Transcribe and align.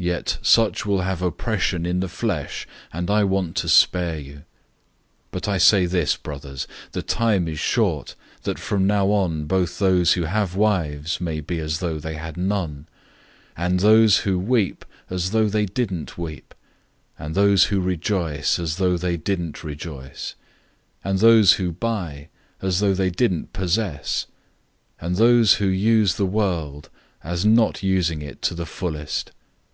Yet 0.00 0.38
such 0.42 0.86
will 0.86 1.00
have 1.00 1.22
oppression 1.22 1.84
in 1.84 1.98
the 1.98 2.06
flesh, 2.08 2.68
and 2.92 3.10
I 3.10 3.24
want 3.24 3.56
to 3.56 3.68
spare 3.68 4.16
you. 4.20 4.42
007:029 5.32 5.32
But 5.32 5.48
I 5.48 5.58
say 5.58 5.86
this, 5.86 6.16
brothers: 6.16 6.68
the 6.92 7.02
time 7.02 7.48
is 7.48 7.58
short, 7.58 8.14
that 8.44 8.60
from 8.60 8.86
now 8.86 9.08
on, 9.08 9.46
both 9.46 9.80
those 9.80 10.12
who 10.12 10.22
have 10.22 10.54
wives 10.54 11.20
may 11.20 11.40
be 11.40 11.58
as 11.58 11.80
though 11.80 11.98
they 11.98 12.14
had 12.14 12.36
none; 12.36 12.86
007:030 13.56 13.66
and 13.66 13.80
those 13.80 14.18
who 14.18 14.38
weep, 14.38 14.84
as 15.10 15.32
though 15.32 15.48
they 15.48 15.66
didn't 15.66 16.16
weep; 16.16 16.54
and 17.18 17.34
those 17.34 17.64
who 17.64 17.80
rejoice, 17.80 18.60
as 18.60 18.76
though 18.76 18.96
they 18.96 19.16
didn't 19.16 19.64
rejoice; 19.64 20.36
and 21.02 21.18
those 21.18 21.54
who 21.54 21.72
buy, 21.72 22.28
as 22.62 22.78
though 22.78 22.94
they 22.94 23.10
didn't 23.10 23.52
possess; 23.52 24.26
007:031 25.02 25.06
and 25.08 25.16
those 25.16 25.54
who 25.54 25.66
use 25.66 26.14
the 26.14 26.24
world, 26.24 26.88
as 27.24 27.44
not 27.44 27.82
using 27.82 28.22
it 28.22 28.40
to 28.42 28.54
the 28.54 28.64
fullest. 28.64 29.32